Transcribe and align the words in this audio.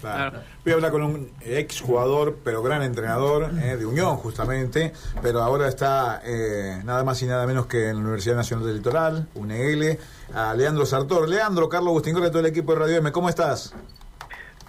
claro. 0.00 0.40
Voy 0.64 0.72
a 0.72 0.74
hablar 0.76 0.92
con 0.92 1.02
un 1.02 1.32
ex 1.40 1.80
jugador, 1.80 2.38
pero 2.44 2.62
gran 2.62 2.82
entrenador 2.82 3.50
eh, 3.62 3.76
de 3.76 3.86
Unión, 3.86 4.16
justamente, 4.16 4.92
pero 5.22 5.42
ahora 5.42 5.68
está 5.68 6.22
eh, 6.24 6.80
nada 6.84 7.04
más 7.04 7.20
y 7.22 7.26
nada 7.26 7.46
menos 7.46 7.66
que 7.66 7.88
en 7.88 7.96
la 7.96 8.02
Universidad 8.02 8.36
Nacional 8.36 8.66
del 8.66 8.76
Litoral, 8.76 9.28
UNL, 9.34 9.98
a 10.34 10.54
Leandro 10.54 10.86
Sartor. 10.86 11.28
Leandro, 11.28 11.68
Carlos 11.68 11.90
Agustín 11.90 12.14
de 12.14 12.28
todo 12.28 12.40
el 12.40 12.46
equipo 12.46 12.72
de 12.72 12.80
Radio 12.80 12.96
M, 12.98 13.12
¿cómo 13.12 13.28
estás? 13.28 13.74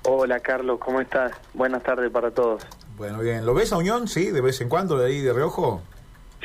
Hola 0.07 0.39
Carlos, 0.39 0.79
¿cómo 0.79 1.01
estás? 1.01 1.31
Buenas 1.53 1.81
tardes 1.81 2.11
para 2.11 2.31
todos. 2.31 2.65
Bueno, 2.97 3.19
bien. 3.19 3.45
¿Lo 3.45 3.53
ves 3.53 3.73
a 3.73 3.77
Unión? 3.77 4.07
Sí, 4.07 4.31
de 4.31 4.39
vez 4.39 4.61
en 4.61 4.69
cuando, 4.69 4.97
de 4.97 5.07
ahí 5.07 5.21
de 5.21 5.33
reojo. 5.33 5.81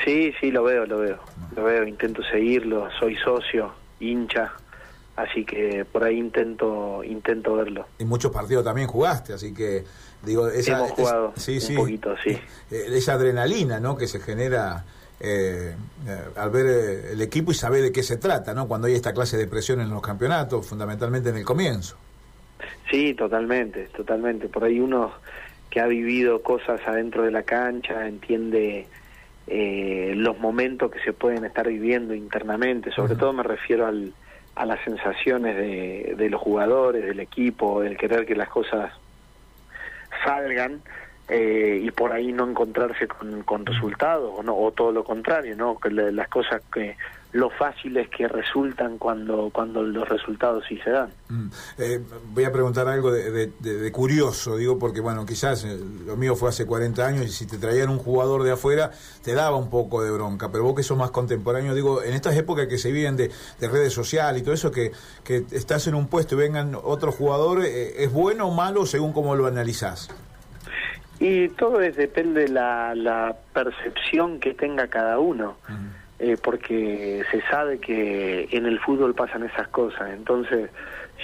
Sí, 0.04 0.32
sí, 0.40 0.50
lo 0.50 0.64
veo, 0.64 0.86
lo 0.86 0.98
veo. 0.98 1.18
Lo 1.54 1.64
veo, 1.64 1.86
intento 1.86 2.22
seguirlo, 2.22 2.88
soy 2.98 3.16
socio, 3.16 3.72
hincha, 4.00 4.52
así 5.22 5.44
que 5.44 5.84
por 5.84 6.04
ahí 6.04 6.18
intento 6.18 7.02
intento 7.04 7.54
verlo. 7.54 7.86
Y 7.98 8.04
muchos 8.04 8.32
partidos 8.32 8.64
también 8.64 8.88
jugaste, 8.88 9.32
así 9.32 9.54
que 9.54 9.84
digo, 10.24 10.48
esa, 10.48 10.78
hemos 10.78 10.92
jugado 10.92 11.32
sí, 11.36 11.58
un 11.70 11.76
poquito, 11.76 12.14
sí. 12.22 12.30
Eh, 12.70 12.86
esa 12.92 13.14
adrenalina, 13.14 13.80
¿no? 13.80 13.96
Que 13.96 14.06
se 14.06 14.20
genera 14.20 14.84
eh, 15.20 15.74
eh, 16.06 16.18
al 16.36 16.50
ver 16.50 16.66
el 17.12 17.20
equipo 17.20 17.52
y 17.52 17.54
saber 17.54 17.82
de 17.82 17.92
qué 17.92 18.02
se 18.02 18.16
trata, 18.16 18.54
¿no? 18.54 18.66
Cuando 18.68 18.86
hay 18.86 18.94
esta 18.94 19.12
clase 19.12 19.36
de 19.36 19.46
presión 19.46 19.80
en 19.80 19.90
los 19.90 20.02
campeonatos, 20.02 20.66
fundamentalmente 20.66 21.30
en 21.30 21.36
el 21.36 21.44
comienzo. 21.44 21.96
Sí, 22.90 23.14
totalmente, 23.14 23.84
totalmente. 23.96 24.48
Por 24.48 24.64
ahí 24.64 24.80
uno 24.80 25.12
que 25.70 25.80
ha 25.80 25.86
vivido 25.86 26.42
cosas 26.42 26.80
adentro 26.86 27.22
de 27.22 27.30
la 27.30 27.44
cancha 27.44 28.06
entiende 28.08 28.86
eh, 29.46 30.12
los 30.16 30.38
momentos 30.38 30.90
que 30.90 31.00
se 31.00 31.12
pueden 31.12 31.44
estar 31.44 31.68
viviendo 31.68 32.14
internamente, 32.14 32.90
sobre 32.90 33.14
todo 33.16 33.32
me 33.32 33.42
refiero 33.42 33.86
al, 33.86 34.12
a 34.60 34.66
las 34.66 34.84
sensaciones 34.84 35.56
de, 35.56 36.14
de, 36.18 36.28
los 36.28 36.38
jugadores, 36.38 37.02
del 37.02 37.18
equipo, 37.18 37.82
el 37.82 37.96
querer 37.96 38.26
que 38.26 38.34
las 38.34 38.50
cosas 38.50 38.92
salgan 40.22 40.82
eh, 41.30 41.80
y 41.82 41.90
por 41.92 42.12
ahí 42.12 42.30
no 42.30 42.46
encontrarse 42.46 43.08
con, 43.08 43.42
con 43.44 43.64
resultados 43.64 44.44
no, 44.44 44.54
o 44.54 44.70
todo 44.70 44.92
lo 44.92 45.02
contrario, 45.02 45.56
¿no? 45.56 45.78
que 45.78 45.90
las 45.90 46.28
cosas 46.28 46.60
que 46.70 46.98
lo 47.32 47.50
fáciles 47.50 48.08
que 48.08 48.26
resultan 48.26 48.98
cuando 48.98 49.50
cuando 49.52 49.82
los 49.82 50.08
resultados 50.08 50.64
sí 50.68 50.78
se 50.78 50.90
dan. 50.90 51.10
Mm. 51.28 51.48
Eh, 51.78 52.00
voy 52.32 52.44
a 52.44 52.52
preguntar 52.52 52.88
algo 52.88 53.12
de, 53.12 53.92
curioso, 53.92 54.56
digo, 54.56 54.78
porque 54.78 55.00
bueno, 55.00 55.24
quizás 55.24 55.64
eh, 55.64 55.78
lo 56.06 56.16
mío 56.16 56.34
fue 56.34 56.48
hace 56.48 56.66
40 56.66 57.06
años 57.06 57.26
y 57.26 57.28
si 57.28 57.46
te 57.46 57.58
traían 57.58 57.88
un 57.88 57.98
jugador 57.98 58.42
de 58.42 58.52
afuera 58.52 58.90
te 59.22 59.34
daba 59.34 59.56
un 59.56 59.70
poco 59.70 60.02
de 60.02 60.10
bronca, 60.10 60.50
pero 60.50 60.64
vos 60.64 60.74
que 60.74 60.82
sos 60.82 60.98
más 60.98 61.10
contemporáneo, 61.10 61.74
digo, 61.74 62.02
en 62.02 62.14
estas 62.14 62.36
épocas 62.36 62.66
que 62.66 62.78
se 62.78 62.90
viven 62.90 63.16
de, 63.16 63.30
redes 63.60 63.92
sociales 63.92 64.42
y 64.42 64.44
todo 64.44 64.54
eso, 64.54 64.72
que, 64.72 64.90
que 65.22 65.44
estás 65.52 65.86
en 65.86 65.94
un 65.94 66.08
puesto 66.08 66.34
y 66.34 66.38
vengan 66.38 66.74
otro 66.74 67.12
jugador, 67.12 67.64
eh, 67.64 68.02
¿es 68.02 68.12
bueno 68.12 68.48
o 68.48 68.54
malo 68.54 68.86
según 68.86 69.12
cómo 69.12 69.36
lo 69.36 69.46
analizás? 69.46 70.08
Y 71.20 71.50
todo 71.50 71.80
es, 71.82 71.96
depende 71.96 72.42
de 72.42 72.48
la, 72.48 72.94
la 72.94 73.36
percepción 73.52 74.40
que 74.40 74.54
tenga 74.54 74.88
cada 74.88 75.18
uno. 75.18 75.58
Eh, 76.22 76.36
porque 76.42 77.24
se 77.30 77.40
sabe 77.48 77.78
que 77.78 78.46
en 78.52 78.66
el 78.66 78.78
fútbol 78.80 79.14
pasan 79.14 79.42
esas 79.42 79.68
cosas. 79.68 80.10
Entonces, 80.12 80.68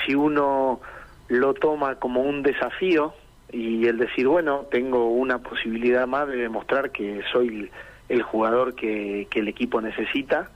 si 0.06 0.14
uno 0.14 0.80
lo 1.28 1.52
toma 1.52 1.96
como 1.96 2.22
un 2.22 2.42
desafío 2.42 3.12
y 3.52 3.86
el 3.86 3.98
decir, 3.98 4.26
bueno, 4.26 4.64
tengo 4.70 5.10
una 5.10 5.36
posibilidad 5.38 6.06
más 6.06 6.28
de 6.28 6.36
demostrar 6.36 6.92
que 6.92 7.20
soy 7.30 7.70
el 8.08 8.22
jugador 8.22 8.74
que, 8.74 9.26
que 9.28 9.40
el 9.40 9.48
equipo 9.48 9.82
necesita, 9.82 10.48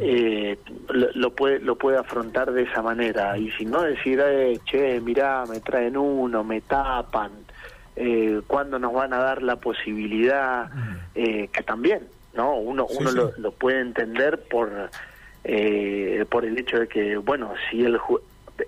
eh, 0.00 0.58
lo, 0.88 1.30
puede 1.36 1.60
lo 1.60 1.76
puede 1.76 1.98
afrontar 1.98 2.50
de 2.50 2.62
esa 2.62 2.82
manera. 2.82 3.38
Y 3.38 3.52
si 3.52 3.66
no 3.66 3.82
decir 3.82 4.20
eh, 4.20 4.58
che 4.64 5.00
mirá 5.00 5.44
me 5.48 5.60
traen 5.60 5.96
uno 5.96 6.42
me 6.42 6.60
tapan 6.60 7.30
eh, 7.94 8.40
cuándo 8.48 8.80
nos 8.80 8.92
van 8.92 9.12
a 9.12 9.18
dar 9.18 9.42
la 9.42 9.56
posibilidad 9.56 10.70
eh, 11.14 11.48
que 11.52 11.62
también 11.62 12.15
¿no? 12.36 12.54
Uno, 12.54 12.86
uno 12.86 13.32
Lo, 13.36 13.52
puede 13.52 13.80
entender 13.80 14.40
por, 14.48 14.90
eh, 15.44 16.24
por 16.28 16.44
el 16.44 16.58
hecho 16.58 16.78
de 16.78 16.88
que, 16.88 17.16
bueno, 17.16 17.54
si 17.70 17.84
el 17.84 17.98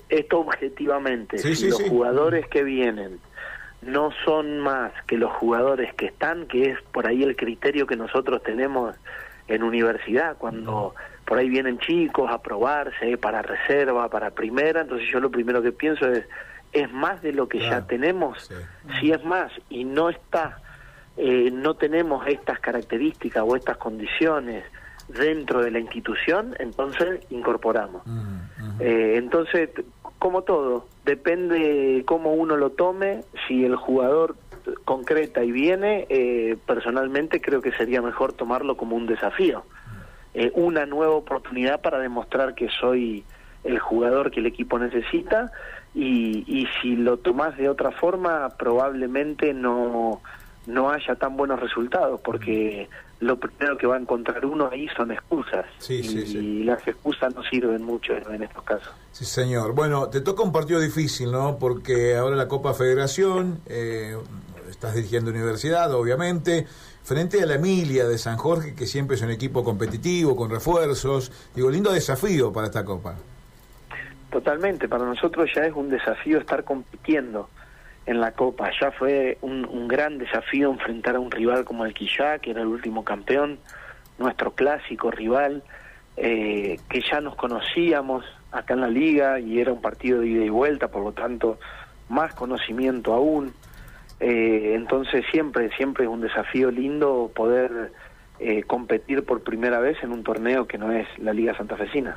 esto 0.08 0.40
objetivamente, 0.40 1.38
si 1.38 1.68
los 1.68 1.82
jugadores 1.82 2.46
que 2.48 2.62
vienen 2.62 3.20
no 3.80 4.10
son 4.24 4.58
más 4.58 4.92
que 5.06 5.16
los 5.16 5.32
jugadores 5.32 5.94
que 5.94 6.06
están, 6.06 6.46
que 6.46 6.70
es 6.70 6.82
por 6.92 7.06
ahí 7.06 7.22
el 7.22 7.36
criterio 7.36 7.86
que 7.86 7.96
nosotros 7.96 8.42
tenemos 8.42 8.96
en 9.46 9.62
universidad, 9.62 10.36
cuando 10.36 10.94
por 11.24 11.38
ahí 11.38 11.48
vienen 11.48 11.78
chicos 11.78 12.30
a 12.30 12.42
probarse 12.42 13.16
para 13.16 13.40
reserva, 13.40 14.08
para 14.08 14.30
primera, 14.30 14.82
entonces 14.82 15.08
yo 15.10 15.20
lo 15.20 15.30
primero 15.30 15.62
que 15.62 15.72
pienso 15.72 16.10
es, 16.10 16.26
¿es 16.72 16.92
más 16.92 17.22
de 17.22 17.32
lo 17.32 17.48
que 17.48 17.60
ya 17.60 17.86
tenemos? 17.86 18.50
Si 19.00 19.12
es 19.12 19.24
más 19.24 19.52
y 19.70 19.84
no 19.84 20.10
está 20.10 20.58
eh, 21.20 21.50
no 21.52 21.74
tenemos 21.74 22.24
estas 22.28 22.60
características 22.60 23.42
o 23.44 23.56
estas 23.56 23.76
condiciones 23.76 24.64
dentro 25.08 25.62
de 25.62 25.72
la 25.72 25.80
institución, 25.80 26.54
entonces 26.60 27.26
incorporamos. 27.30 28.02
Eh, 28.78 29.14
entonces, 29.16 29.70
como 30.20 30.42
todo, 30.42 30.86
depende 31.04 32.04
cómo 32.06 32.34
uno 32.34 32.56
lo 32.56 32.70
tome, 32.70 33.24
si 33.48 33.64
el 33.64 33.74
jugador 33.74 34.36
concreta 34.84 35.42
y 35.42 35.50
viene, 35.50 36.06
eh, 36.08 36.56
personalmente 36.66 37.40
creo 37.40 37.62
que 37.62 37.72
sería 37.72 38.00
mejor 38.00 38.32
tomarlo 38.32 38.76
como 38.76 38.94
un 38.94 39.06
desafío, 39.06 39.64
una 40.54 40.86
nueva 40.86 41.14
oportunidad 41.14 41.80
para 41.80 41.98
demostrar 41.98 42.54
que 42.54 42.68
soy 42.68 43.24
el 43.64 43.80
jugador 43.80 44.30
que 44.30 44.38
el 44.38 44.46
equipo 44.46 44.78
necesita 44.78 45.50
y, 45.94 46.44
y 46.46 46.68
si 46.80 46.94
lo 46.94 47.16
tomás 47.16 47.56
de 47.56 47.68
otra 47.68 47.90
forma 47.90 48.50
probablemente 48.56 49.52
no 49.52 50.20
no 50.68 50.90
haya 50.90 51.14
tan 51.16 51.36
buenos 51.36 51.58
resultados, 51.58 52.20
porque 52.20 52.88
lo 53.20 53.38
primero 53.38 53.76
que 53.76 53.86
va 53.86 53.96
a 53.96 53.98
encontrar 53.98 54.44
uno 54.44 54.68
ahí 54.70 54.86
son 54.96 55.10
excusas. 55.10 55.64
y, 55.88 56.62
las 56.62 56.86
excusas 56.86 57.34
no 57.34 57.42
sirven 57.42 57.82
mucho 57.82 58.12
en 58.14 58.42
estos 58.42 58.62
casos. 58.62 58.92
Sí, 59.10 59.24
señor. 59.24 59.72
Bueno, 59.72 60.08
te 60.08 60.20
toca 60.20 60.42
un 60.42 60.52
partido 60.52 60.78
difícil, 60.78 61.32
¿no? 61.32 61.58
Porque 61.58 62.16
ahora 62.16 62.36
la 62.36 62.48
Copa 62.48 62.74
Federación, 62.74 63.60
eh, 63.66 64.16
estás 64.68 64.94
dirigiendo 64.94 65.30
universidad, 65.30 65.92
obviamente, 65.94 66.66
frente 67.02 67.42
a 67.42 67.46
la 67.46 67.54
Emilia 67.54 68.06
de 68.06 68.18
San 68.18 68.36
Jorge, 68.36 68.74
que 68.74 68.86
siempre 68.86 69.16
es 69.16 69.22
un 69.22 69.30
equipo 69.30 69.64
competitivo, 69.64 70.36
con 70.36 70.50
refuerzos. 70.50 71.32
Digo, 71.54 71.70
lindo 71.70 71.90
desafío 71.90 72.52
para 72.52 72.66
esta 72.66 72.84
Copa. 72.84 73.16
Totalmente, 74.30 74.86
para 74.86 75.06
nosotros 75.06 75.50
ya 75.54 75.62
es 75.62 75.72
un 75.74 75.88
desafío 75.88 76.38
estar 76.38 76.62
compitiendo 76.62 77.48
en 78.08 78.20
la 78.20 78.32
Copa. 78.32 78.70
Ya 78.80 78.90
fue 78.90 79.36
un, 79.42 79.86
gran 79.86 80.18
desafío 80.18 80.70
enfrentar 80.70 81.16
a 81.16 81.20
un 81.20 81.30
rival 81.30 81.64
como 81.64 81.84
el 81.84 81.92
Quillá, 81.92 82.38
que 82.38 82.50
era 82.50 82.62
el 82.62 82.68
último 82.68 83.04
campeón, 83.04 83.58
nuestro 84.18 84.52
clásico 84.52 85.10
rival, 85.10 85.62
eh, 86.16 86.80
que 86.88 87.02
ya 87.02 87.20
nos 87.20 87.36
conocíamos 87.36 88.24
acá 88.50 88.74
en 88.74 88.80
la 88.80 88.88
liga 88.88 89.38
y 89.38 89.60
era 89.60 89.72
un 89.72 89.82
partido 89.82 90.20
de 90.20 90.28
ida 90.28 90.44
y 90.44 90.48
vuelta, 90.48 90.88
por 90.88 91.04
lo 91.04 91.12
tanto, 91.12 91.58
más 92.08 92.34
conocimiento 92.34 93.12
aún. 93.12 93.52
Eh, 94.20 94.72
entonces 94.74 95.24
siempre, 95.30 95.70
siempre 95.76 96.04
es 96.04 96.10
un 96.10 96.22
desafío 96.22 96.70
lindo 96.70 97.30
poder 97.34 97.92
eh, 98.40 98.62
competir 98.62 99.24
por 99.24 99.42
primera 99.42 99.80
vez 99.80 100.02
en 100.02 100.12
un 100.12 100.24
torneo 100.24 100.66
que 100.66 100.78
no 100.78 100.92
es 100.92 101.06
la 101.18 101.34
Liga 101.34 101.54
Santafesina. 101.56 102.16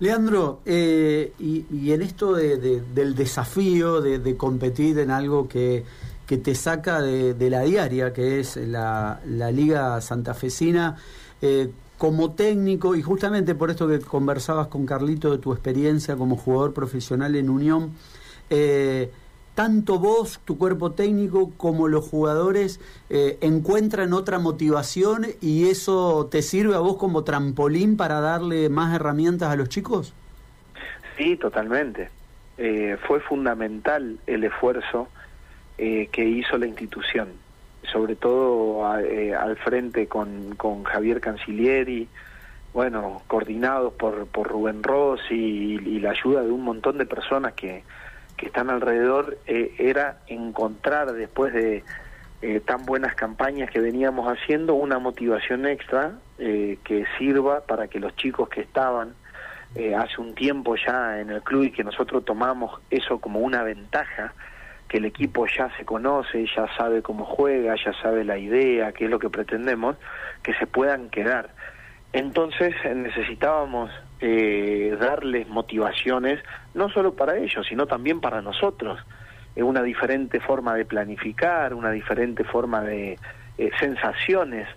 Leandro, 0.00 0.60
eh, 0.64 1.32
y, 1.38 1.92
en 1.92 2.02
esto 2.02 2.34
del 2.34 3.14
desafío 3.14 4.00
de, 4.00 4.36
competir 4.36 4.98
en 4.98 5.10
algo 5.10 5.48
que, 5.48 5.84
te 6.26 6.54
saca 6.54 7.02
de, 7.02 7.50
la 7.50 7.60
diaria, 7.62 8.12
que 8.12 8.40
es 8.40 8.56
la, 8.56 9.20
Liga 9.52 10.00
Santafesina, 10.00 10.96
eh, 11.40 11.70
como 11.98 12.32
técnico, 12.32 12.96
y 12.96 13.02
justamente 13.02 13.54
por 13.54 13.70
esto 13.70 13.86
que 13.86 14.00
conversabas 14.00 14.66
con 14.68 14.86
Carlito 14.86 15.30
de 15.30 15.38
tu 15.38 15.52
experiencia 15.52 16.16
como 16.16 16.36
jugador 16.36 16.72
profesional 16.72 17.36
en 17.36 17.48
Unión, 17.48 17.92
eh, 18.50 19.10
tanto 19.54 19.98
vos, 19.98 20.40
tu 20.44 20.56
cuerpo 20.56 20.92
técnico, 20.92 21.52
como 21.56 21.88
los 21.88 22.08
jugadores 22.08 22.80
eh, 23.10 23.38
encuentran 23.40 24.12
otra 24.12 24.38
motivación 24.38 25.26
y 25.40 25.68
eso 25.68 26.28
te 26.30 26.42
sirve 26.42 26.74
a 26.74 26.78
vos 26.78 26.96
como 26.96 27.24
trampolín 27.24 27.96
para 27.96 28.20
darle 28.20 28.68
más 28.68 28.94
herramientas 28.94 29.50
a 29.50 29.56
los 29.56 29.68
chicos? 29.68 30.14
Sí, 31.16 31.36
totalmente. 31.36 32.08
Eh, 32.56 32.96
fue 33.06 33.20
fundamental 33.20 34.18
el 34.26 34.44
esfuerzo 34.44 35.08
eh, 35.78 36.08
que 36.10 36.24
hizo 36.24 36.56
la 36.56 36.66
institución, 36.66 37.28
sobre 37.92 38.16
todo 38.16 38.86
al 38.86 39.56
frente 39.58 40.06
con, 40.06 40.54
con 40.56 40.84
Javier 40.84 41.20
Cancilieri, 41.20 42.08
bueno, 42.72 43.20
coordinados 43.26 43.92
por, 43.94 44.26
por 44.28 44.48
Rubén 44.48 44.82
Ross 44.82 45.20
y 45.30 46.00
la 46.00 46.10
ayuda 46.10 46.42
de 46.42 46.50
un 46.50 46.64
montón 46.64 46.96
de 46.96 47.04
personas 47.04 47.52
que, 47.52 47.82
que 48.42 48.48
están 48.48 48.70
alrededor 48.70 49.38
eh, 49.46 49.72
era 49.78 50.18
encontrar 50.26 51.12
después 51.12 51.54
de 51.54 51.84
eh, 52.42 52.58
tan 52.58 52.84
buenas 52.84 53.14
campañas 53.14 53.70
que 53.70 53.78
veníamos 53.78 54.26
haciendo 54.26 54.74
una 54.74 54.98
motivación 54.98 55.64
extra 55.64 56.14
eh, 56.40 56.78
que 56.82 57.04
sirva 57.16 57.60
para 57.60 57.86
que 57.86 58.00
los 58.00 58.16
chicos 58.16 58.48
que 58.48 58.62
estaban 58.62 59.14
eh, 59.76 59.94
hace 59.94 60.20
un 60.20 60.34
tiempo 60.34 60.74
ya 60.74 61.20
en 61.20 61.30
el 61.30 61.40
club 61.42 61.62
y 61.62 61.70
que 61.70 61.84
nosotros 61.84 62.24
tomamos 62.24 62.80
eso 62.90 63.20
como 63.20 63.38
una 63.38 63.62
ventaja, 63.62 64.34
que 64.88 64.98
el 64.98 65.04
equipo 65.04 65.46
ya 65.46 65.70
se 65.76 65.84
conoce, 65.84 66.44
ya 66.56 66.66
sabe 66.76 67.00
cómo 67.00 67.24
juega, 67.24 67.76
ya 67.76 67.92
sabe 68.02 68.24
la 68.24 68.38
idea, 68.38 68.90
qué 68.90 69.04
es 69.04 69.10
lo 69.12 69.20
que 69.20 69.30
pretendemos, 69.30 69.94
que 70.42 70.52
se 70.54 70.66
puedan 70.66 71.10
quedar. 71.10 71.50
Entonces 72.12 72.74
necesitábamos 72.92 73.92
eh, 74.24 74.96
darles 75.00 75.48
motivaciones, 75.48 76.38
no 76.74 76.88
solo 76.90 77.14
para 77.14 77.36
ellos, 77.38 77.66
sino 77.68 77.88
también 77.88 78.20
para 78.20 78.40
nosotros. 78.40 79.00
Eh, 79.56 79.64
una 79.64 79.82
diferente 79.82 80.38
forma 80.38 80.76
de 80.76 80.84
planificar, 80.84 81.74
una 81.74 81.90
diferente 81.90 82.44
forma 82.44 82.82
de 82.82 83.18
eh, 83.58 83.70
sensaciones, 83.80 84.68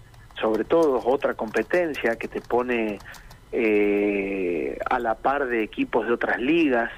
sobre 0.41 0.63
todo 0.63 0.99
otra 1.05 1.35
competencia 1.35 2.15
que 2.15 2.27
te 2.27 2.41
pone 2.41 2.97
a 4.89 4.99
la 4.99 5.15
par 5.15 5.45
de 5.45 5.61
equipos 5.61 6.07
de 6.07 6.13
otras 6.13 6.39
ligas. 6.39 6.91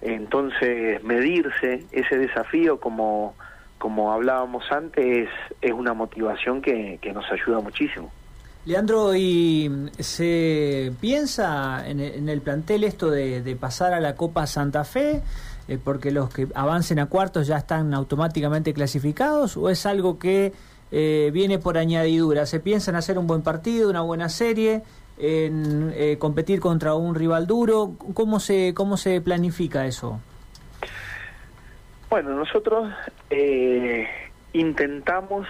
Entonces, 0.00 1.02
medirse 1.04 1.86
ese 1.92 2.18
desafío, 2.18 2.80
como, 2.80 3.36
como 3.78 4.12
hablábamos 4.12 4.70
antes, 4.72 5.28
es, 5.60 5.72
una 5.72 5.94
motivación 5.94 6.60
que 6.60 7.12
nos 7.14 7.30
ayuda 7.30 7.60
muchísimo. 7.60 8.12
Leandro, 8.64 9.16
¿y 9.16 9.90
se 9.98 10.92
piensa 11.00 11.82
en 11.88 12.28
el 12.28 12.40
plantel 12.42 12.84
esto 12.84 13.10
de, 13.10 13.56
pasar 13.58 13.92
a 13.92 13.98
la 13.98 14.14
Copa 14.14 14.46
Santa 14.46 14.84
Fe? 14.84 15.20
Eh, 15.68 15.78
porque 15.82 16.10
los 16.10 16.28
que 16.28 16.48
avancen 16.54 16.98
a 16.98 17.06
cuartos 17.06 17.46
ya 17.46 17.56
están 17.56 17.94
automáticamente 17.94 18.74
clasificados 18.74 19.56
o 19.56 19.70
es 19.70 19.86
algo 19.86 20.18
que 20.18 20.52
eh, 20.90 21.30
viene 21.32 21.58
por 21.58 21.78
añadidura? 21.78 22.46
¿Se 22.46 22.60
piensa 22.60 22.90
en 22.90 22.96
hacer 22.96 23.18
un 23.18 23.26
buen 23.26 23.42
partido, 23.42 23.90
una 23.90 24.02
buena 24.02 24.28
serie, 24.28 24.82
en 25.18 25.92
eh, 25.96 26.16
competir 26.18 26.60
contra 26.60 26.94
un 26.94 27.14
rival 27.16 27.48
duro? 27.48 27.94
¿Cómo 28.14 28.38
se, 28.38 28.74
cómo 28.74 28.96
se 28.96 29.20
planifica 29.20 29.86
eso? 29.86 30.20
Bueno, 32.10 32.36
nosotros 32.36 32.92
intentamos 34.52 35.48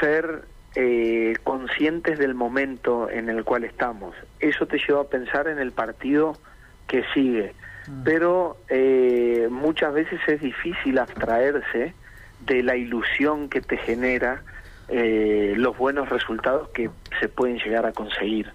ser 0.00 0.44
eh, 0.76 1.34
conscientes 1.44 2.18
del 2.18 2.34
momento 2.34 3.08
en 3.10 3.28
el 3.28 3.44
cual 3.44 3.64
estamos. 3.64 4.14
Eso 4.40 4.66
te 4.66 4.78
lleva 4.78 5.02
a 5.02 5.04
pensar 5.04 5.48
en 5.48 5.58
el 5.58 5.72
partido 5.72 6.36
que 6.86 7.04
sigue. 7.14 7.54
Mm. 7.86 8.02
Pero 8.04 8.56
eh, 8.68 9.48
muchas 9.50 9.94
veces 9.94 10.20
es 10.26 10.40
difícil 10.40 10.98
abstraerse 10.98 11.94
de 12.44 12.62
la 12.62 12.76
ilusión 12.76 13.48
que 13.48 13.60
te 13.60 13.76
genera 13.76 14.42
eh, 14.88 15.54
los 15.56 15.78
buenos 15.78 16.08
resultados 16.08 16.68
que 16.70 16.90
se 17.20 17.28
pueden 17.28 17.58
llegar 17.58 17.86
a 17.86 17.92
conseguir. 17.92 18.52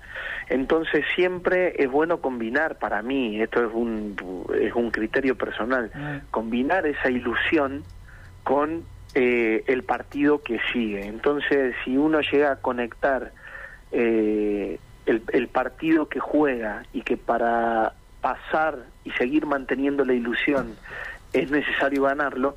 Entonces 0.48 1.06
siempre 1.16 1.82
es 1.82 1.90
bueno 1.90 2.22
combinar, 2.22 2.78
para 2.80 3.02
mí, 3.02 3.42
esto 3.42 3.66
es 3.66 3.72
un, 3.74 4.16
es 4.60 4.74
un 4.74 4.92
criterio 4.92 5.36
personal, 5.36 5.92
mm. 5.94 6.32
combinar 6.32 6.86
esa 6.86 7.10
ilusión 7.10 7.84
con 8.44 8.84
eh, 9.16 9.64
el 9.68 9.84
partido 9.84 10.42
que 10.42 10.60
sigue. 10.72 11.06
Entonces, 11.08 11.76
si 11.84 11.98
uno 11.98 12.22
llega 12.22 12.52
a 12.52 12.56
conectar 12.58 13.32
eh, 13.92 14.80
el, 15.06 15.48
partido 15.48 16.08
que 16.08 16.20
juega 16.20 16.84
y 16.94 17.02
que 17.02 17.18
para 17.18 17.94
pasar 18.22 18.86
y 19.04 19.12
seguir 19.12 19.48
manteniendo 19.48 20.06
la 20.06 20.14
ilusión 20.14 20.76
es 21.34 21.50
necesario 21.50 22.04
ganarlo, 22.04 22.54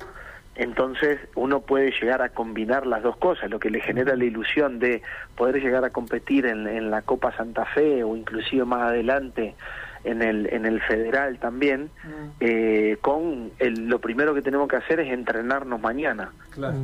entonces 0.55 1.19
uno 1.33 1.61
puede 1.61 1.91
llegar 1.99 2.21
a 2.21 2.29
combinar 2.29 2.85
las 2.85 3.01
dos 3.01 3.17
cosas, 3.17 3.49
lo 3.49 3.59
que 3.59 3.71
le 3.71 3.81
genera 3.81 4.15
la 4.15 4.25
ilusión 4.25 4.77
de 4.77 5.01
poder 5.35 5.59
llegar 5.59 5.83
a 5.83 5.89
competir 5.89 6.45
en, 6.45 6.67
en 6.67 6.91
la 6.91 7.01
Copa 7.01 7.35
Santa 7.35 7.65
Fe 7.65 8.03
o 8.03 8.15
inclusive 8.15 8.63
más 8.65 8.83
adelante 8.83 9.55
en 10.03 10.21
el, 10.21 10.51
en 10.51 10.65
el 10.65 10.81
federal 10.81 11.39
también, 11.39 11.89
mm. 12.03 12.29
eh, 12.39 12.97
con 13.01 13.51
el, 13.59 13.87
lo 13.87 13.99
primero 13.99 14.33
que 14.33 14.41
tenemos 14.41 14.67
que 14.67 14.75
hacer 14.75 14.99
es 14.99 15.11
entrenarnos 15.11 15.79
mañana 15.79 16.31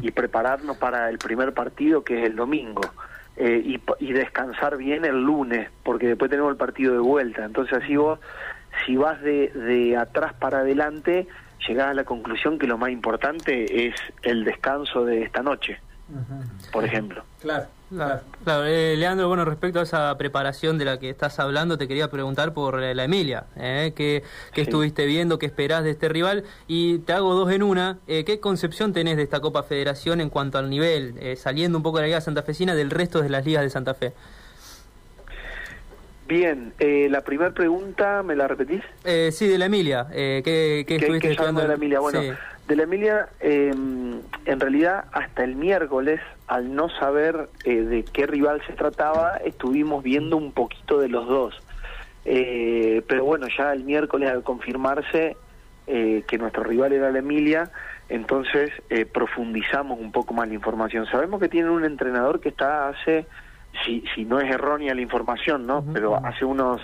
y 0.02 0.12
prepararnos 0.12 0.78
para 0.78 1.10
el 1.10 1.18
primer 1.18 1.54
partido 1.54 2.04
que 2.04 2.20
es 2.20 2.26
el 2.26 2.36
domingo. 2.36 2.82
Eh, 3.38 3.62
y, 3.64 3.82
y, 4.00 4.12
descansar 4.12 4.76
bien 4.76 5.06
el 5.06 5.24
lunes, 5.24 5.70
porque 5.84 6.08
después 6.08 6.30
tenemos 6.30 6.52
el 6.52 6.58
partido 6.58 6.92
de 6.92 7.00
vuelta. 7.00 7.46
Entonces 7.46 7.82
así 7.82 7.96
vos, 7.96 8.20
si 8.86 8.98
vas 8.98 9.22
de, 9.22 9.48
de 9.48 9.96
atrás 9.96 10.34
para 10.34 10.60
adelante, 10.60 11.26
llegás 11.66 11.92
a 11.92 11.94
la 11.94 12.04
conclusión 12.04 12.60
que 12.60 12.68
lo 12.68 12.78
más 12.78 12.90
importante 12.90 13.88
es 13.88 13.96
el 14.24 14.44
descanso 14.44 15.06
de 15.06 15.22
esta 15.24 15.42
noche, 15.42 15.80
por 16.72 16.86
ejemplo. 16.86 17.24
Claro. 17.42 17.68
Claro, 17.90 18.66
eh, 18.66 18.96
Leandro, 18.98 19.28
bueno, 19.28 19.46
respecto 19.46 19.80
a 19.80 19.84
esa 19.84 20.16
preparación 20.18 20.78
de 20.78 20.86
la 20.86 21.00
que 21.00 21.10
estás 21.10 21.40
hablando, 21.40 21.78
te 21.78 21.88
quería 21.88 22.10
preguntar 22.12 22.54
por 22.54 22.80
la 22.80 23.04
Emilia, 23.04 23.46
¿eh? 23.56 23.94
¿Qué, 23.96 24.24
estuviste 24.56 25.08
viendo, 25.08 25.40
qué 25.40 25.48
esperás 25.48 25.84
de 25.84 25.92
este 25.92 26.08
rival? 26.08 26.44
Y 26.68 27.00
te 27.00 27.14
hago 27.14 27.34
dos 27.34 27.52
en 27.52 27.64
una, 27.64 27.98
eh, 28.08 28.26
¿qué 28.26 28.40
concepción 28.40 28.94
tenés 28.94 29.18
de 29.18 29.24
esta 29.24 29.40
Copa 29.40 29.64
Federación 29.64 30.22
en 30.22 30.30
cuanto 30.30 30.60
al 30.60 30.70
nivel, 30.70 31.16
eh, 31.20 31.36
saliendo 31.36 31.80
un 31.80 31.84
poco 31.84 31.98
de 31.98 32.04
la 32.04 32.08
Liga 32.08 32.22
Santafesina, 32.22 32.76
del 32.76 32.92
resto 32.92 33.24
de 33.24 33.30
las 33.30 33.44
ligas 33.44 33.64
de 33.64 33.72
Santa 33.72 33.96
Fe? 33.96 34.14
Bien, 36.28 36.74
la 36.80 37.22
primera 37.22 37.50
pregunta, 37.50 38.22
¿me 38.22 38.36
la 38.36 38.48
repetís? 38.48 38.84
sí, 39.32 39.48
de 39.48 39.58
la 39.58 39.66
Emilia, 39.66 40.06
¿qué, 40.12 40.86
estuviste 40.88 41.32
estudiando? 41.32 41.62
de 41.62 41.68
la 41.70 41.74
Emilia? 41.74 42.00
Bueno, 42.02 42.22
de 42.70 42.76
la 42.76 42.84
Emilia, 42.84 43.30
em, 43.40 44.09
en 44.46 44.60
realidad, 44.60 45.06
hasta 45.12 45.44
el 45.44 45.56
miércoles 45.56 46.20
al 46.48 46.74
no 46.74 46.90
saber 46.90 47.50
eh, 47.64 47.82
de 47.82 48.04
qué 48.04 48.26
rival 48.26 48.62
se 48.66 48.74
trataba, 48.74 49.38
estuvimos 49.38 50.04
viendo 50.04 50.38
un 50.38 50.52
poquito 50.52 51.00
de 51.00 51.10
los 51.10 51.28
dos. 51.28 51.56
Eh, 52.26 53.04
pero 53.08 53.24
bueno, 53.26 53.48
ya 53.56 53.72
el 53.72 53.84
miércoles 53.84 54.30
al 54.30 54.44
confirmarse 54.44 55.38
eh, 55.88 56.24
que 56.28 56.38
nuestro 56.38 56.64
rival 56.64 56.94
era 56.94 57.12
la 57.12 57.20
Emilia, 57.20 57.72
entonces 58.10 58.72
profundizamos 59.14 60.00
un 60.00 60.12
poco 60.12 60.34
más 60.34 60.48
la 60.48 60.56
información. 60.56 61.06
Sabemos 61.06 61.40
que 61.40 61.48
tienen 61.48 61.70
un 61.70 61.86
entrenador 61.86 62.40
que 62.40 62.50
está 62.50 62.90
hace, 62.90 63.28
si, 63.86 64.04
si 64.16 64.26
no 64.26 64.40
es 64.40 64.50
errónea 64.50 64.96
la 64.96 65.02
información, 65.02 65.68
¿no? 65.68 65.86
Pero 65.94 66.16
hace 66.26 66.44
unos 66.44 66.82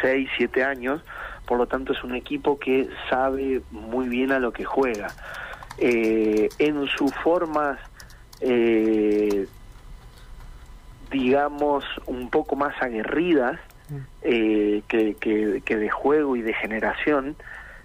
seis, 0.00 0.30
siete 0.38 0.64
años, 0.64 1.02
por 1.44 1.58
lo 1.58 1.66
tanto 1.66 1.92
es 1.92 2.02
un 2.02 2.14
equipo 2.14 2.58
que 2.58 2.88
sabe 3.10 3.60
muy 3.70 4.08
bien 4.08 4.32
a 4.32 4.38
lo 4.38 4.52
que 4.52 4.64
juega. 4.64 5.08
En 5.80 6.86
sus 6.88 7.12
formas 7.24 7.78
eh, 8.40 9.46
digamos, 11.10 11.84
un 12.06 12.30
poco 12.30 12.56
más 12.56 12.80
aguerridas 12.80 13.58
eh, 14.22 14.82
que, 14.88 15.14
que, 15.64 15.76
de 15.76 15.90
juego 15.90 16.36
y 16.36 16.42
de 16.42 16.54
generación, 16.54 17.36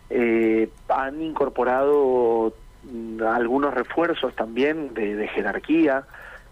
eh, 0.10 0.70
han 0.88 1.22
incorporado 1.22 2.54
mm, 2.84 3.24
algunos 3.24 3.74
refuerzos 3.74 4.36
también 4.36 4.94
de, 4.94 5.28
jerarquía, 5.30 6.04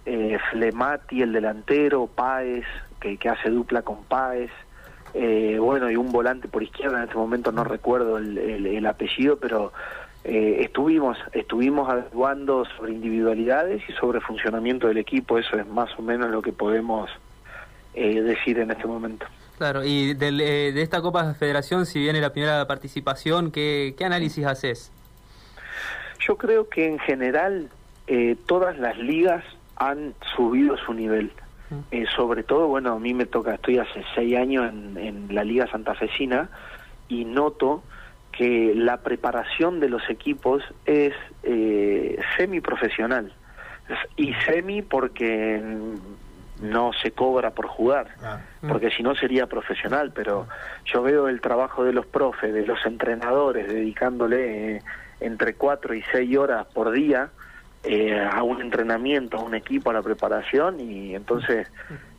eh, 0.06 0.40
Flemati, 0.52 1.22
el 1.22 1.32
delantero, 1.32 2.08
Páez, 2.08 2.66
que, 3.00 3.18
que 3.18 3.30
hace 3.30 3.50
dupla 3.50 3.84
con 3.84 4.04
Páez, 4.06 4.50
eh, 5.14 5.58
bueno, 5.60 5.92
y 5.92 5.96
un 5.96 6.12
volante 6.12 6.48
por 6.48 6.64
izquierda, 6.64 6.98
en 6.98 7.04
este 7.04 7.16
momento 7.16 7.52
no 7.52 7.64
recuerdo 7.64 8.18
el 8.18 8.86
apellido, 8.88 9.38
pero 9.38 9.72
eh, 10.26 10.60
estuvimos 10.62 11.18
estuvimos 11.34 11.90
actuando 11.90 12.64
sobre 12.78 12.94
individualidades 12.94 13.82
y 13.90 13.92
sobre 13.94 14.22
funcionamiento 14.22 14.88
del 14.88 14.98
equipo. 14.98 15.38
Eso 15.38 15.58
es 15.58 15.68
más 15.68 15.90
o 16.00 16.02
menos 16.02 16.30
lo 16.32 16.42
que 16.42 16.54
podemos 16.54 17.10
eh, 17.94 18.22
decir 18.22 18.58
en 18.60 18.72
este 18.72 18.88
momento. 18.88 19.26
Claro 19.58 19.84
y 19.84 20.12
eh, 20.12 20.16
de 20.16 20.82
esta 20.82 21.02
Copa 21.02 21.34
Federación 21.34 21.86
si 21.86 22.00
viene 22.00 22.22
la 22.22 22.32
primera 22.32 22.66
participación 22.68 23.52
qué, 23.52 23.96
qué 23.98 24.06
análisis 24.06 24.46
haces 24.46 24.92
yo 26.26 26.38
creo 26.38 26.70
que 26.70 26.88
en 26.88 27.00
general 27.00 27.70
todas 28.46 28.78
las 28.80 28.98
ligas 28.98 29.44
han 29.76 30.14
subido 30.36 30.78
su 30.78 30.94
nivel. 30.94 31.32
Sobre 32.16 32.44
todo 32.44 32.68
bueno 32.68 32.94
a 32.94 33.00
mí 33.00 33.14
me 33.14 33.26
toca 33.26 33.56
estoy 33.56 33.78
hace 33.78 34.04
seis 34.16 34.38
años 34.38 34.70
en, 34.70 34.98
en 34.98 35.36
la 35.36 35.44
liga 35.44 35.68
santafesina 35.68 36.50
y 37.10 37.26
noto 37.26 37.84
que 38.38 38.74
la 38.76 38.98
preparación 38.98 39.80
de 39.80 39.90
los 39.90 40.10
equipos 40.10 40.64
es 40.86 41.14
eh, 41.44 42.20
semi-profesional. 42.38 43.32
Y 44.16 44.34
semi 44.46 44.82
porque 44.82 45.62
no 46.62 46.94
se 46.94 47.12
cobra 47.12 47.52
por 47.52 47.68
jugar, 47.68 48.08
ah. 48.24 48.40
porque 48.68 48.90
si 48.90 49.04
no 49.04 49.16
sería 49.16 49.48
profesional, 49.48 50.12
pero 50.14 50.48
yo 50.86 51.04
veo 51.04 51.28
el 51.28 51.42
trabajo 51.42 51.84
de 51.84 51.94
los 51.94 52.06
profes, 52.06 52.54
de 52.54 52.66
los 52.66 52.84
entrenadores, 52.86 53.68
dedicándole 53.68 54.78
eh, 54.78 54.82
entre 55.20 55.56
cuatro 55.56 55.94
y 55.94 56.02
seis 56.12 56.36
horas 56.38 56.66
por 56.74 56.92
día 56.92 57.30
eh, 57.84 58.18
a 58.20 58.42
un 58.44 58.62
entrenamiento, 58.62 59.38
a 59.38 59.42
un 59.42 59.56
equipo, 59.56 59.90
a 59.90 59.94
la 59.94 60.02
preparación, 60.02 60.80
y 60.80 61.16
entonces, 61.16 61.68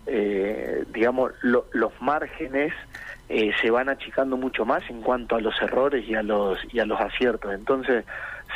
eh, 0.06 0.84
digamos, 0.92 1.32
los 1.42 1.92
márgenes 2.00 2.73
eh, 3.28 3.52
se 3.61 3.70
van 3.70 3.88
achicando 3.88 4.37
mucho 4.37 4.64
más 4.64 4.82
en 4.90 5.00
cuanto 5.00 5.37
a 5.37 5.40
los 5.40 5.61
errores 5.62 6.06
y 6.06 6.14
a 6.14 6.23
los 6.23 6.58
y 6.73 6.80
a 6.80 6.87
los 6.87 7.00
aciertos. 7.00 7.54
Entonces, 7.54 8.04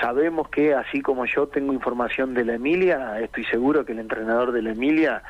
sabemos 0.01 0.49
que 0.49 0.75
así 0.75 1.01
como 1.01 1.25
yo 1.25 1.47
tengo 1.47 1.73
información 1.73 2.35
de 2.35 2.45
la 2.45 2.55
Emilia, 2.55 3.19
estoy 3.21 3.45
seguro 3.45 3.85
que 3.85 3.93
el 3.93 3.99
entrenador 3.99 4.53
de 4.53 4.63
la 4.63 4.73
Emilia 4.73 5.23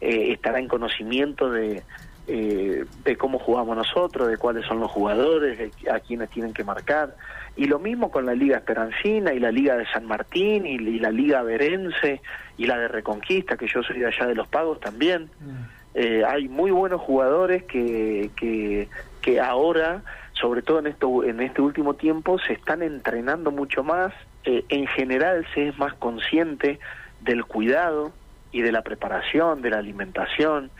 eh, 0.00 0.32
estará 0.32 0.58
en 0.58 0.68
conocimiento 0.68 1.50
de, 1.50 1.82
eh, 2.26 2.86
de 3.04 3.16
cómo 3.16 3.38
jugamos 3.38 3.76
nosotros, 3.76 4.28
de 4.28 4.38
cuáles 4.38 4.64
son 4.66 4.80
los 4.80 4.90
jugadores, 4.90 5.58
de 5.58 5.90
a 5.90 6.00
quienes 6.00 6.30
tienen 6.30 6.54
que 6.54 6.64
marcar. 6.64 7.14
Y 7.56 7.66
lo 7.66 7.78
mismo 7.78 8.10
con 8.10 8.26
la 8.26 8.34
Liga 8.34 8.56
Esperancina 8.56 9.32
y 9.32 9.38
la 9.38 9.52
Liga 9.52 9.76
de 9.76 9.86
San 9.86 10.06
Martín 10.06 10.66
y, 10.66 10.78
la 10.98 11.10
Liga 11.10 11.42
Verense 11.42 12.20
y 12.56 12.66
la 12.66 12.78
de 12.78 12.88
Reconquista, 12.88 13.56
que 13.56 13.68
yo 13.68 13.82
soy 13.82 13.98
de 13.98 14.06
allá 14.06 14.26
de 14.26 14.34
los 14.34 14.48
pagos 14.48 14.80
también. 14.80 15.30
Mm. 15.40 15.74
Eh, 15.94 16.24
hay 16.26 16.48
muy 16.48 16.70
buenos 16.72 17.00
jugadores 17.00 17.62
que, 17.64 18.30
que, 18.36 18.88
que 19.20 19.40
ahora, 19.40 20.02
sobre 20.32 20.62
todo 20.62 20.80
en, 20.80 20.88
esto, 20.88 21.22
en 21.22 21.40
este 21.40 21.62
último 21.62 21.94
tiempo, 21.94 22.38
se 22.40 22.54
están 22.54 22.82
entrenando 22.82 23.52
mucho 23.52 23.84
más. 23.84 24.12
Eh, 24.44 24.64
en 24.68 24.86
general 24.88 25.46
se 25.54 25.68
es 25.68 25.78
más 25.78 25.94
consciente 25.94 26.80
del 27.20 27.44
cuidado 27.44 28.12
y 28.50 28.62
de 28.62 28.72
la 28.72 28.82
preparación, 28.82 29.62
de 29.62 29.70
la 29.70 29.78
alimentación. 29.78 30.70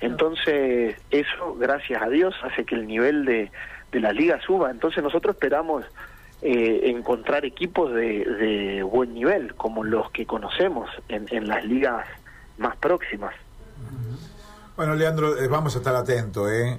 Entonces, 0.00 0.96
eso, 1.10 1.54
gracias 1.58 2.02
a 2.02 2.08
Dios, 2.08 2.34
hace 2.42 2.64
que 2.64 2.74
el 2.74 2.86
nivel 2.86 3.24
de, 3.24 3.50
de 3.92 4.00
la 4.00 4.12
liga 4.12 4.40
suba. 4.40 4.70
Entonces, 4.70 5.02
nosotros 5.02 5.36
esperamos 5.36 5.84
eh, 6.42 6.82
encontrar 6.84 7.44
equipos 7.44 7.92
de, 7.92 8.24
de, 8.24 8.82
buen 8.82 9.12
nivel, 9.12 9.54
como 9.56 9.84
los 9.84 10.10
que 10.10 10.24
conocemos 10.24 10.88
en, 11.08 11.26
en 11.30 11.46
las 11.46 11.64
ligas 11.66 12.06
más 12.56 12.76
próximas. 12.76 13.34
Bueno, 14.74 14.94
Leandro, 14.94 15.36
eh, 15.36 15.46
vamos 15.48 15.74
a 15.76 15.78
estar 15.78 15.94
atentos, 15.94 16.50
¿eh? 16.50 16.78